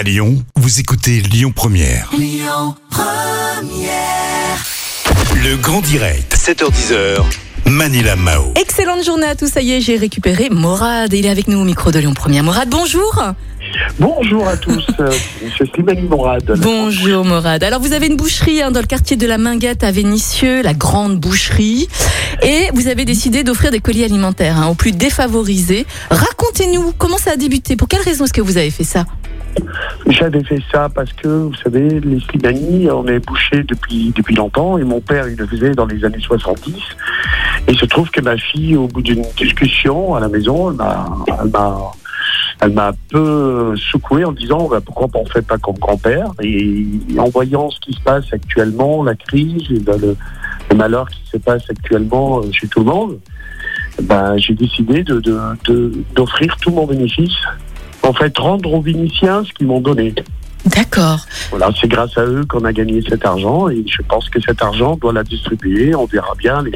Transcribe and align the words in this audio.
À 0.00 0.02
Lyon, 0.02 0.42
vous 0.56 0.80
écoutez 0.80 1.20
Lyon 1.20 1.52
Première. 1.54 2.10
Le 5.44 5.56
grand 5.56 5.82
direct, 5.82 6.34
7h10h. 6.34 7.22
Manila 7.66 8.16
Mao. 8.16 8.54
Excellente 8.58 9.04
journée 9.04 9.26
à 9.26 9.34
tous, 9.34 9.48
ça 9.48 9.60
y 9.60 9.72
est, 9.72 9.82
j'ai 9.82 9.98
récupéré 9.98 10.48
Morad. 10.48 11.12
Il 11.12 11.26
est 11.26 11.28
avec 11.28 11.48
nous 11.48 11.58
au 11.58 11.64
micro 11.64 11.90
de 11.90 11.98
Lyon 11.98 12.14
Première. 12.14 12.42
Morad, 12.42 12.70
bonjour. 12.70 13.22
Bonjour 13.98 14.48
à 14.48 14.56
tous, 14.56 14.86
Monsieur 15.44 15.66
Slimani 15.66 16.08
Morad. 16.08 16.50
Bonjour 16.56 17.22
Morad. 17.26 17.62
Alors 17.62 17.82
vous 17.82 17.92
avez 17.92 18.06
une 18.06 18.16
boucherie 18.16 18.62
hein, 18.62 18.70
dans 18.70 18.80
le 18.80 18.86
quartier 18.86 19.18
de 19.18 19.26
la 19.26 19.36
Minguette 19.36 19.84
à 19.84 19.92
Vénissieux, 19.92 20.62
la 20.62 20.72
grande 20.72 21.20
boucherie, 21.20 21.88
et 22.42 22.70
vous 22.72 22.88
avez 22.88 23.04
décidé 23.04 23.44
d'offrir 23.44 23.70
des 23.70 23.80
colis 23.80 24.04
alimentaires 24.04 24.56
hein, 24.56 24.68
aux 24.68 24.74
plus 24.74 24.92
défavorisés. 24.92 25.84
Racontez-nous 26.10 26.94
comment 26.96 27.18
ça 27.18 27.32
a 27.32 27.36
débuté? 27.36 27.76
Pour 27.76 27.86
quelle 27.86 28.00
raison 28.00 28.24
est-ce 28.24 28.32
que 28.32 28.40
vous 28.40 28.56
avez 28.56 28.70
fait 28.70 28.84
ça? 28.84 29.04
J'avais 30.06 30.42
fait 30.42 30.60
ça 30.72 30.88
parce 30.88 31.12
que, 31.12 31.28
vous 31.28 31.54
savez, 31.54 32.00
les 32.00 32.20
Slimani, 32.20 32.90
on 32.90 33.06
est 33.06 33.20
bouché 33.20 33.62
depuis, 33.62 34.12
depuis 34.14 34.34
longtemps, 34.34 34.78
et 34.78 34.84
mon 34.84 35.00
père, 35.00 35.28
il 35.28 35.36
le 35.36 35.46
faisait 35.46 35.72
dans 35.72 35.86
les 35.86 36.04
années 36.04 36.20
70. 36.20 36.74
Et 37.68 37.72
il 37.72 37.78
se 37.78 37.84
trouve 37.84 38.10
que 38.10 38.20
ma 38.20 38.36
fille, 38.36 38.76
au 38.76 38.86
bout 38.86 39.02
d'une 39.02 39.24
discussion 39.36 40.14
à 40.14 40.20
la 40.20 40.28
maison, 40.28 40.70
elle 40.70 40.76
m'a, 40.76 41.92
elle 42.60 42.72
m'a, 42.72 42.88
un 42.88 42.92
peu 43.10 43.74
secoué 43.76 44.24
en 44.24 44.32
disant 44.32 44.68
bah, 44.68 44.80
pourquoi 44.84 45.08
on 45.14 45.24
ne 45.24 45.28
fait 45.28 45.46
pas 45.46 45.58
comme 45.58 45.78
grand-père? 45.78 46.32
Et 46.42 46.86
en 47.18 47.28
voyant 47.28 47.70
ce 47.70 47.80
qui 47.80 47.92
se 47.92 48.00
passe 48.00 48.32
actuellement, 48.32 49.02
la 49.02 49.14
crise 49.14 49.68
ben, 49.82 49.98
le, 50.00 50.16
malheur 50.74 51.08
qui 51.08 51.22
se 51.30 51.36
passe 51.36 51.62
actuellement 51.68 52.40
euh, 52.40 52.52
chez 52.52 52.68
tout 52.68 52.80
le 52.80 52.86
monde, 52.86 53.18
ben, 54.02 54.36
j'ai 54.38 54.54
décidé 54.54 55.02
de, 55.02 55.20
de, 55.20 55.92
d'offrir 56.14 56.56
tout 56.58 56.70
mon 56.70 56.86
bénéfice. 56.86 57.36
En 58.10 58.12
fait, 58.12 58.36
rendre 58.38 58.72
aux 58.72 58.80
Vénitiens 58.80 59.44
ce 59.44 59.52
qu'ils 59.52 59.68
m'ont 59.68 59.80
donné. 59.80 60.12
D'accord. 60.66 61.20
Voilà, 61.50 61.70
c'est 61.80 61.86
grâce 61.86 62.18
à 62.18 62.24
eux 62.24 62.44
qu'on 62.44 62.64
a 62.64 62.72
gagné 62.72 63.00
cet 63.08 63.24
argent 63.24 63.68
et 63.68 63.84
je 63.86 64.02
pense 64.02 64.28
que 64.28 64.40
cet 64.40 64.60
argent 64.64 64.96
doit 64.96 65.12
la 65.12 65.22
distribuer. 65.22 65.94
On 65.94 66.06
verra 66.06 66.32
bien 66.36 66.60
les, 66.64 66.72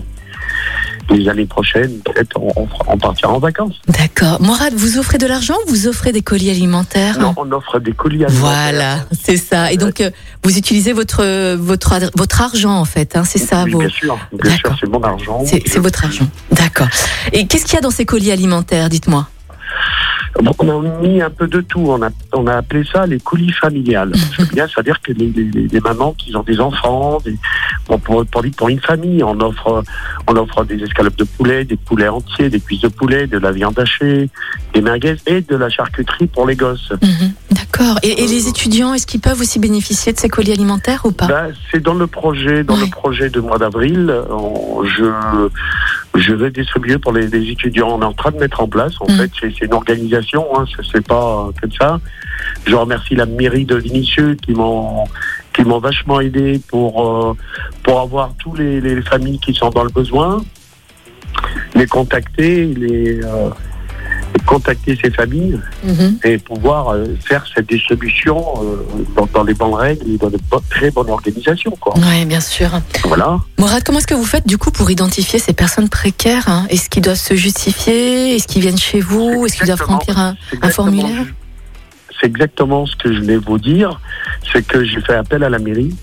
les 1.11 1.29
années 1.29 1.47
prochaines. 1.47 1.99
Peut-être 2.05 2.39
on, 2.39 2.97
partira 2.99 3.33
en 3.33 3.41
vacances. 3.41 3.81
D'accord. 3.89 4.41
Morad, 4.41 4.75
vous 4.75 4.97
offrez 4.97 5.19
de 5.19 5.27
l'argent 5.27 5.57
ou 5.67 5.71
vous 5.71 5.89
offrez 5.89 6.13
des 6.13 6.23
colis 6.23 6.51
alimentaires 6.51 7.19
Non, 7.19 7.35
on 7.37 7.51
offre 7.51 7.81
des 7.81 7.91
colis 7.91 8.25
alimentaires. 8.25 8.49
Voilà, 8.49 8.99
c'est 9.11 9.37
ça. 9.37 9.73
Et 9.73 9.77
donc, 9.77 10.01
euh, 10.01 10.13
vous 10.45 10.57
utilisez 10.57 10.93
votre 10.93 11.57
votre 11.57 11.99
votre 12.17 12.43
argent 12.43 12.79
en 12.79 12.85
fait, 12.85 13.17
hein, 13.17 13.25
c'est 13.25 13.41
ça 13.41 13.65
Oui, 13.65 13.73
vos. 13.73 13.81
bien 13.81 13.89
sûr, 13.89 14.17
bien 14.33 14.57
sûr, 14.57 14.77
c'est 14.79 14.89
mon 14.89 15.03
argent. 15.03 15.43
C'est 15.45 15.65
c'est 15.67 15.81
votre 15.81 16.05
argent. 16.05 16.29
D'accord. 16.53 16.87
Et 17.33 17.49
qu'est-ce 17.49 17.65
qu'il 17.65 17.75
y 17.75 17.79
a 17.79 17.83
dans 17.83 17.91
ces 17.91 18.05
colis 18.05 18.31
alimentaires 18.31 18.89
Dites-moi? 18.89 19.27
On 20.59 20.69
a 20.69 21.01
mis 21.01 21.23
un 21.23 21.31
peu 21.31 21.47
de 21.47 21.61
tout. 21.61 21.81
On 21.87 22.03
a, 22.03 22.11
on 22.33 22.47
a 22.47 22.55
appelé 22.57 22.83
ça 22.93 23.07
les 23.07 23.21
colis 23.21 23.53
familiales. 23.53 24.13
Bien, 24.53 24.67
c'est-à-dire 24.67 25.01
que 25.01 25.13
les, 25.13 25.27
les, 25.29 25.45
les- 25.45 25.69
les 25.69 25.81
mamans 25.81 26.13
qui 26.17 26.35
ont 26.37 26.43
des 26.43 26.61
enfants, 26.61 27.19
des, 27.25 27.37
bon, 27.89 27.99
pour, 27.99 28.25
pour, 28.27 28.43
pour 28.57 28.69
une 28.69 28.81
famille, 28.81 29.23
on 29.23 29.39
offre, 29.41 29.83
on 30.27 30.37
offre 30.37 30.65
des 30.65 30.83
escalopes 30.83 31.17
de 31.17 31.25
poulet, 31.25 31.65
des 31.65 31.77
poulets 31.77 32.09
entiers, 32.09 32.51
des 32.51 32.61
cuisses 32.61 32.81
de 32.83 32.89
poulet, 32.89 33.27
de 33.27 33.39
la 33.39 33.53
viande 33.53 33.79
hachée, 33.79 34.29
des 34.75 34.81
merguez 34.81 35.17
et 35.27 35.41
de 35.41 35.57
la 35.57 35.69
charcuterie 35.69 36.27
pour 36.27 36.47
les 36.47 36.57
gosses. 36.57 36.93
Mhm. 37.03 37.33
D'accord. 37.53 37.99
Et, 38.03 38.25
et 38.25 38.27
les 38.27 38.49
étudiants, 38.49 38.93
est-ce 38.95 39.07
qu'ils 39.07 39.21
peuvent 39.21 39.41
aussi 39.41 39.59
bénéficier 39.59 40.13
de 40.13 40.19
ces 40.19 40.29
colis 40.29 40.53
alimentaires 40.53 41.03
ou 41.05 41.13
pas? 41.13 41.27
Ben, 41.27 41.53
c'est 41.71 41.81
dans 41.83 41.95
le 41.95 42.07
projet, 42.07 42.65
dans 42.65 42.75
Ouais. 42.75 42.81
le 42.87 42.91
projet 42.91 43.31
de 43.31 43.41
mois 43.41 43.59
d'avril. 43.59 44.13
Je, 44.85 45.05
je 46.15 46.33
vais 46.35 46.51
distribuer 46.51 46.99
pour 46.99 47.13
les, 47.13 47.27
les 47.27 47.51
étudiants. 47.51 47.89
On 47.97 48.03
est 48.03 48.05
en 48.05 48.13
train 48.13 48.31
de 48.31 48.39
mettre 48.39 48.61
en 48.61 48.69
place. 48.69 48.93
En 49.01 49.07
Mm. 49.07 49.17
fait, 49.19 49.31
c'est 49.41 49.65
une 49.67 49.75
organisation. 49.75 50.47
Hein, 50.59 50.65
c'est- 50.71 50.87
c'est 50.93 51.07
pas 51.07 51.51
comme 51.61 51.73
ça. 51.73 52.01
Je 52.67 52.75
remercie 52.75 53.15
la 53.17 53.27
mairie 53.27 53.65
de 53.65 53.77
Vinicieux 53.77 54.35
qui 54.45 54.53
m'ont 54.53 55.05
qui 55.55 55.63
m'ont 55.63 55.79
vachement 55.79 56.21
aidé 56.21 56.61
pour 56.69 56.93
euh, 57.09 57.35
pour 57.85 58.01
avoir 58.01 58.35
tous 58.39 58.55
les, 58.57 58.81
les 58.81 59.01
familles 59.03 59.39
qui 59.39 59.55
sont 59.55 59.71
dans 59.71 59.85
le 59.85 59.91
besoin, 59.91 60.43
les 61.75 61.87
contacter, 61.87 62.67
les 62.67 63.21
euh, 63.25 63.51
contacter 64.47 64.99
ces 65.03 65.11
familles 65.11 65.59
Mhm. 65.85 66.19
et 66.25 66.39
pouvoir 66.39 66.91
euh, 66.91 67.07
faire 67.25 67.45
cette 67.55 67.69
distribution 67.69 68.37
euh, 68.63 69.05
dans, 69.17 69.27
dans 69.33 69.43
les 69.45 69.55
bonnes 69.55 69.75
règles 69.75 70.09
et 70.11 70.17
dans 70.19 70.31
de 70.31 70.39
très 70.71 70.91
bonnes 70.91 71.11
organisations. 71.11 71.75
Quoi. 71.81 71.95
Oui, 71.97 72.25
bien 72.25 72.41
sûr. 72.41 72.71
Voilà. 73.05 73.39
Morad, 73.59 73.83
comment 73.85 73.99
est-ce 73.99 74.07
que 74.07 74.15
vous 74.15 74.25
faites 74.25 74.47
du 74.47 74.59
coup 74.59 74.71
pour 74.71 74.91
identifier 74.91 75.39
ces 75.39 75.53
personnes 75.53 75.89
précaires 75.89 76.49
hein? 76.49 76.67
Est-ce 76.71 76.89
qu'ils 76.91 77.03
doivent 77.03 77.17
se 77.17 77.35
justifier? 77.35 78.35
Est-ce 78.37 78.47
qu'ils 78.47 78.63
viennent 78.63 78.79
chez 78.79 79.01
vous? 79.01 79.47
Est-ce 79.47 79.57
qu'ils 79.57 79.67
doivent 79.67 79.83
remplir 79.87 80.19
un, 80.19 80.37
un 80.63 80.71
formulaire? 80.71 81.25
C'est 82.21 82.27
exactement 82.27 82.87
ce 82.87 82.95
que 82.97 83.13
je 83.13 83.21
vais 83.21 83.37
vous 83.37 83.59
dire. 83.59 84.01
C'est 84.53 84.65
que 84.67 84.85
j'ai 84.85 85.01
fait 85.01 85.15
appel 85.15 85.43
à 85.43 85.49
la 85.51 85.59
mairie. 85.59 85.95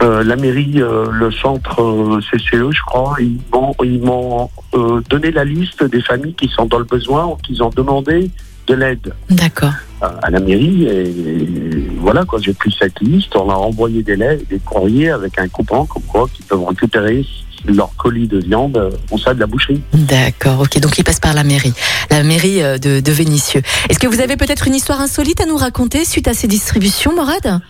Euh, 0.00 0.22
la 0.22 0.36
mairie, 0.36 0.74
euh, 0.76 1.06
le 1.10 1.32
centre 1.32 1.82
euh, 1.82 2.20
CCE, 2.20 2.70
je 2.70 2.82
crois, 2.86 3.16
ils 3.18 3.40
m'ont, 3.52 3.74
ils 3.82 4.00
m'ont 4.00 4.48
euh, 4.74 5.00
donné 5.10 5.32
la 5.32 5.44
liste 5.44 5.82
des 5.82 6.00
familles 6.00 6.34
qui 6.34 6.48
sont 6.48 6.66
dans 6.66 6.78
le 6.78 6.84
besoin 6.84 7.26
ou 7.26 7.36
qui 7.36 7.60
ont 7.60 7.70
demandé 7.70 8.30
de 8.68 8.74
l'aide 8.74 9.12
D'accord. 9.28 9.72
à 10.00 10.30
la 10.30 10.38
mairie. 10.38 10.84
Et, 10.84 11.08
et 11.08 11.90
voilà, 11.98 12.24
quoi, 12.24 12.38
j'ai 12.40 12.52
pris 12.52 12.74
cette 12.78 13.00
liste, 13.00 13.34
on 13.34 13.50
a 13.50 13.54
envoyé 13.54 14.04
des, 14.04 14.14
lettres, 14.14 14.44
des 14.48 14.60
courriers 14.60 15.10
avec 15.10 15.36
un 15.38 15.48
coupon 15.48 15.84
comme 15.86 16.02
quoi 16.04 16.28
qu'ils 16.32 16.44
peuvent 16.44 16.64
récupérer 16.64 17.26
leur 17.66 17.90
colis 17.96 18.28
de 18.28 18.38
viande 18.38 18.78
au 19.10 19.18
sein 19.18 19.34
de 19.34 19.40
la 19.40 19.46
boucherie. 19.46 19.82
D'accord, 19.94 20.60
ok, 20.60 20.78
donc 20.78 20.96
il 20.96 21.02
passe 21.02 21.18
par 21.18 21.34
la 21.34 21.42
mairie, 21.42 21.72
la 22.08 22.22
mairie 22.22 22.60
de, 22.60 23.00
de 23.00 23.12
Vénissieux. 23.12 23.62
Est-ce 23.88 23.98
que 23.98 24.06
vous 24.06 24.20
avez 24.20 24.36
peut-être 24.36 24.68
une 24.68 24.76
histoire 24.76 25.00
insolite 25.00 25.40
à 25.40 25.46
nous 25.46 25.56
raconter 25.56 26.04
suite 26.04 26.28
à 26.28 26.34
ces 26.34 26.46
distributions, 26.46 27.12
Morad? 27.16 27.60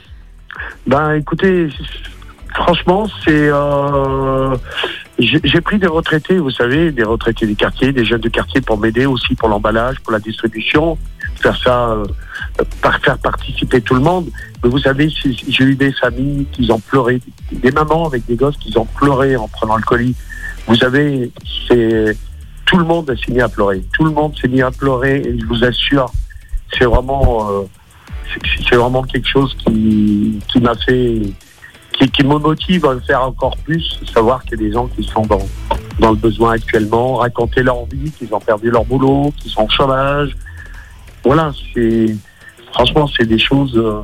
Ben, 0.86 1.14
écoutez, 1.14 1.68
franchement, 2.58 3.08
c'est. 3.24 3.48
euh, 3.48 4.56
j'ai 5.18 5.60
pris 5.60 5.78
des 5.78 5.86
retraités, 5.88 6.38
vous 6.38 6.50
savez, 6.50 6.92
des 6.92 7.02
retraités 7.02 7.46
du 7.46 7.56
quartier, 7.56 7.92
des 7.92 8.04
jeunes 8.04 8.20
de 8.20 8.28
quartier 8.28 8.60
pour 8.60 8.78
m'aider 8.78 9.04
aussi 9.06 9.34
pour 9.34 9.48
l'emballage, 9.48 9.98
pour 10.00 10.12
la 10.12 10.20
distribution, 10.20 10.96
faire 11.36 11.56
ça, 11.56 11.90
euh, 11.90 12.04
faire 13.02 13.18
participer 13.18 13.80
tout 13.80 13.94
le 13.94 14.00
monde. 14.00 14.28
Mais 14.62 14.70
vous 14.70 14.78
savez, 14.78 15.08
j'ai 15.08 15.64
eu 15.64 15.74
des 15.74 15.92
familles 15.92 16.46
qui 16.52 16.70
ont 16.70 16.78
pleuré, 16.78 17.20
des 17.50 17.72
mamans 17.72 18.06
avec 18.06 18.26
des 18.26 18.36
gosses 18.36 18.56
qui 18.58 18.76
ont 18.78 18.86
pleuré 18.86 19.36
en 19.36 19.48
prenant 19.48 19.76
le 19.76 19.82
colis. 19.82 20.14
Vous 20.66 20.76
savez, 20.76 21.32
c'est 21.66 22.16
tout 22.66 22.78
le 22.78 22.84
monde 22.84 23.16
s'est 23.24 23.32
mis 23.32 23.40
à 23.40 23.48
pleurer. 23.48 23.82
Tout 23.94 24.04
le 24.04 24.10
monde 24.10 24.36
s'est 24.38 24.48
mis 24.48 24.62
à 24.62 24.70
pleurer 24.70 25.16
et 25.24 25.38
je 25.38 25.46
vous 25.46 25.64
assure, 25.64 26.12
c'est 26.76 26.84
vraiment, 26.84 27.50
euh, 27.50 27.62
c'est 28.68 28.76
vraiment 28.76 29.02
quelque 29.02 29.26
chose 29.28 29.56
qui, 29.64 30.38
qui 30.48 30.60
m'a 30.60 30.74
fait, 30.74 31.22
qui, 31.98 32.08
qui 32.10 32.24
me 32.24 32.38
motive 32.38 32.86
à 32.86 32.94
le 32.94 33.00
faire 33.00 33.22
encore 33.22 33.56
plus, 33.58 33.98
savoir 34.12 34.42
qu'il 34.42 34.52
y 34.52 34.54
a 34.54 34.68
des 34.68 34.72
gens 34.72 34.86
qui 34.86 35.02
sont 35.04 35.22
dans, 35.22 35.46
dans 35.98 36.10
le 36.10 36.16
besoin 36.16 36.52
actuellement, 36.52 37.16
raconter 37.16 37.62
leur 37.62 37.84
vie, 37.86 38.10
qu'ils 38.12 38.32
ont 38.32 38.40
perdu 38.40 38.70
leur 38.70 38.84
boulot, 38.84 39.32
qu'ils 39.36 39.50
sont 39.50 39.64
au 39.64 39.68
chômage. 39.70 40.36
Voilà, 41.24 41.52
c'est 41.74 42.14
franchement, 42.72 43.08
c'est 43.16 43.26
des 43.26 43.38
choses. 43.38 43.76
euh, 43.76 44.02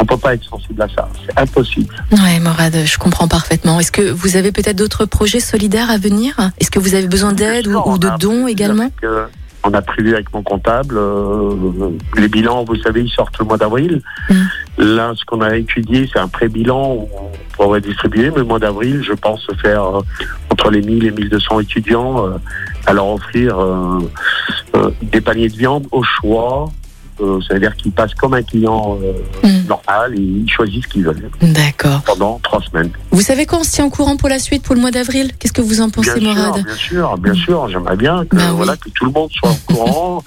on 0.00 0.04
peut 0.04 0.16
pas 0.16 0.34
être 0.34 0.44
sensible 0.44 0.80
à 0.82 0.88
ça. 0.88 1.08
C'est 1.26 1.38
impossible. 1.38 1.92
Ouais, 2.12 2.38
Morad, 2.40 2.74
je 2.84 2.98
comprends 2.98 3.26
parfaitement. 3.26 3.80
Est-ce 3.80 3.90
que 3.90 4.10
vous 4.10 4.36
avez 4.36 4.52
peut-être 4.52 4.76
d'autres 4.76 5.06
projets 5.06 5.40
solidaires 5.40 5.90
à 5.90 5.98
venir? 5.98 6.36
Est-ce 6.60 6.70
que 6.70 6.78
vous 6.78 6.94
avez 6.94 7.08
besoin 7.08 7.32
d'aide 7.32 7.66
ou, 7.66 7.76
ou 7.84 7.98
de 7.98 8.08
dons 8.18 8.46
également 8.46 8.84
avec, 8.84 9.02
euh, 9.02 9.26
On 9.64 9.74
a 9.74 9.82
prévu 9.82 10.14
avec 10.14 10.32
mon 10.32 10.42
comptable, 10.42 10.96
euh, 10.96 11.90
les 12.16 12.28
bilans, 12.28 12.64
vous 12.64 12.76
savez, 12.76 13.02
ils 13.02 13.10
sortent 13.10 13.38
le 13.40 13.44
mois 13.44 13.56
d'avril. 13.58 14.00
Mm. 14.30 14.34
Là, 14.78 15.12
ce 15.16 15.24
qu'on 15.24 15.40
a 15.40 15.56
étudié, 15.56 16.08
c'est 16.12 16.20
un 16.20 16.28
pré-bilan 16.28 16.92
où 16.94 17.08
on 17.20 17.30
pourrait 17.56 17.80
distribuer, 17.80 18.30
mais 18.30 18.38
le 18.38 18.44
mois 18.44 18.60
d'avril, 18.60 19.02
je 19.04 19.12
pense 19.12 19.44
faire 19.60 19.84
euh, 19.84 20.00
entre 20.50 20.70
les 20.70 20.82
1000 20.82 21.04
et 21.06 21.10
1200 21.10 21.60
étudiants, 21.60 22.26
euh, 22.26 22.36
à 22.86 22.92
leur 22.92 23.08
offrir 23.08 23.58
euh, 23.58 23.98
euh, 24.76 24.90
des 25.02 25.20
paniers 25.20 25.48
de 25.48 25.56
viande 25.56 25.86
au 25.90 26.02
choix. 26.02 26.70
Euh, 27.20 27.40
ça 27.48 27.54
veut 27.54 27.60
dire 27.60 27.74
qu'ils 27.74 27.90
passent 27.90 28.14
comme 28.14 28.34
un 28.34 28.42
client 28.44 28.96
euh, 29.02 29.12
Mm. 29.42 29.66
normal 29.68 30.14
et 30.16 30.20
ils 30.20 30.48
choisissent 30.50 30.84
ce 30.84 30.88
qu'ils 30.88 31.04
veulent 31.04 31.28
D'accord. 31.42 32.02
pendant 32.06 32.38
trois 32.44 32.60
semaines. 32.62 32.90
Vous 33.10 33.20
savez 33.20 33.44
quand 33.46 33.58
on 33.58 33.64
se 33.64 33.72
tient 33.72 33.86
au 33.86 33.90
courant 33.90 34.16
pour 34.16 34.28
la 34.28 34.38
suite, 34.38 34.62
pour 34.62 34.76
le 34.76 34.80
mois 34.80 34.92
d'avril? 34.92 35.32
Qu'est-ce 35.38 35.52
que 35.52 35.60
vous 35.60 35.80
en 35.80 35.90
pensez, 35.90 36.18
bien 36.20 36.34
Morad? 36.34 36.54
sûr, 36.54 36.64
bien 36.64 36.76
sûr, 36.76 37.18
bien 37.18 37.34
sûr. 37.34 37.68
J'aimerais 37.68 37.96
bien 37.96 38.24
que, 38.24 38.36
Bah 38.36 38.42
oui. 38.50 38.56
voilà, 38.56 38.76
que 38.76 38.88
tout 38.90 39.04
le 39.06 39.10
monde 39.10 39.30
soit 39.32 39.50
au 39.50 39.72
courant, 39.72 40.24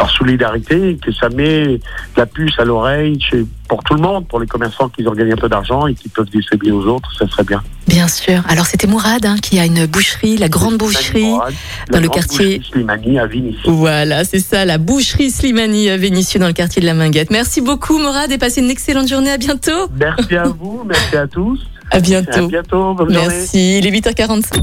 par 0.00 0.10
solidarité, 0.10 0.96
que 1.04 1.12
ça 1.12 1.28
met 1.28 1.78
la 2.16 2.24
puce 2.24 2.58
à 2.58 2.64
l'oreille 2.64 3.20
chez- 3.20 3.44
pour 3.68 3.84
tout 3.84 3.92
le 3.94 4.00
monde, 4.00 4.26
pour 4.26 4.40
les 4.40 4.46
commerçants 4.46 4.88
qui 4.88 5.06
ont 5.06 5.12
gagné 5.12 5.32
un 5.34 5.36
peu 5.36 5.48
d'argent 5.50 5.86
et 5.86 5.94
qui 5.94 6.08
peuvent 6.08 6.30
distribuer 6.30 6.72
aux 6.72 6.84
autres, 6.86 7.10
ça 7.18 7.28
serait 7.28 7.44
bien. 7.44 7.62
Bien 7.86 8.08
sûr. 8.08 8.42
Alors 8.48 8.64
c'était 8.64 8.86
Mourad 8.86 9.26
hein, 9.26 9.36
qui 9.42 9.58
a 9.60 9.66
une 9.66 9.84
boucherie, 9.84 10.38
la 10.38 10.48
grande 10.48 10.78
boucherie. 10.78 11.30
Dans 11.32 11.44
la 11.90 12.00
le 12.00 12.08
quartier- 12.08 12.62
Slimani 12.72 13.18
à 13.18 13.26
Vigny. 13.26 13.58
Voilà, 13.66 14.24
c'est 14.24 14.38
ça, 14.40 14.64
la 14.64 14.78
boucherie 14.78 15.30
Slimani 15.30 15.90
à 15.90 15.98
Vénissieux 15.98 16.40
dans 16.40 16.46
le 16.46 16.54
quartier 16.54 16.80
de 16.80 16.86
la 16.86 16.94
Minguette. 16.94 17.30
Merci 17.30 17.60
beaucoup 17.60 17.98
Morad 17.98 18.32
et 18.32 18.38
passez 18.38 18.62
une 18.62 18.70
excellente 18.70 19.06
journée. 19.08 19.30
À 19.32 19.36
bientôt. 19.38 19.86
Merci 19.98 20.34
à 20.36 20.44
vous, 20.44 20.82
merci 20.88 21.16
à 21.16 21.26
tous. 21.26 21.60
À 21.92 21.96
À 21.96 22.00
bientôt. 22.00 22.46
bientôt, 22.48 22.94
bonne 22.94 23.12
journée. 23.12 23.28
Merci. 23.28 23.78
Il 23.78 23.86
est 23.86 23.90
8h45. 23.90 24.62